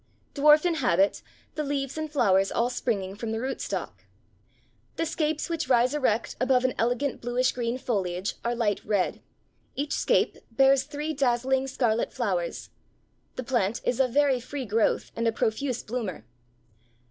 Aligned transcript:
Dwarf 0.33 0.65
in 0.65 0.73
habit, 0.73 1.21
the 1.53 1.61
leaves 1.61 1.95
and 1.95 2.11
flowers 2.11 2.51
all 2.51 2.71
springing 2.71 3.13
from 3.13 3.31
the 3.31 3.39
root 3.39 3.61
stalk. 3.61 4.05
"The 4.95 5.05
scapes 5.05 5.47
which 5.47 5.69
rise 5.69 5.93
erect 5.93 6.35
above 6.39 6.65
an 6.65 6.73
elegant 6.79 7.21
bluish 7.21 7.51
green 7.51 7.77
foliage, 7.77 8.33
are 8.43 8.55
light 8.55 8.83
red; 8.83 9.21
each 9.75 9.93
scape 9.93 10.37
bears 10.49 10.85
three 10.85 11.13
dazzling 11.13 11.67
scarlet 11.67 12.11
flowers. 12.11 12.71
The 13.35 13.43
plant 13.43 13.79
is 13.83 13.99
of 13.99 14.11
very 14.11 14.39
free 14.39 14.65
growth, 14.65 15.11
and 15.15 15.27
a 15.27 15.31
profuse 15.31 15.83
bloomer." 15.83 16.25